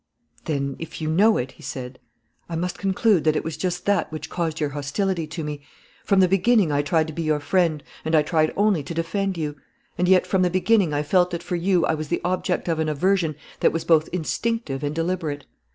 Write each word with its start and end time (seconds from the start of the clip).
"Then, 0.45 0.77
if 0.79 0.99
you 0.99 1.11
know 1.11 1.37
it," 1.37 1.51
he 1.51 1.61
said, 1.61 1.99
"I 2.49 2.55
must 2.55 2.79
conclude 2.79 3.23
that 3.23 3.35
it 3.35 3.43
was 3.43 3.55
just 3.55 3.85
that 3.85 4.11
which 4.11 4.31
caused 4.31 4.59
your 4.59 4.69
hostility 4.69 5.27
to 5.27 5.43
me. 5.43 5.61
From 6.03 6.21
the 6.21 6.27
beginning 6.27 6.71
I 6.71 6.81
tried 6.81 7.05
to 7.05 7.13
be 7.13 7.21
your 7.21 7.39
friend 7.39 7.83
and 8.03 8.15
I 8.15 8.23
tried 8.23 8.51
only 8.57 8.81
to 8.81 8.95
defend 8.95 9.37
you. 9.37 9.57
And 9.99 10.07
yet 10.07 10.25
from 10.25 10.41
the 10.41 10.49
beginning 10.49 10.91
I 10.91 11.03
felt 11.03 11.29
that 11.29 11.43
for 11.43 11.55
you 11.55 11.85
I 11.85 11.93
was 11.93 12.07
the 12.07 12.21
object 12.23 12.67
of 12.67 12.79
an 12.79 12.89
aversion 12.89 13.35
that 13.59 13.71
was 13.73 13.83
both 13.85 14.07
instinctive 14.11 14.81
and 14.83 14.95
deliberate. 14.95 15.45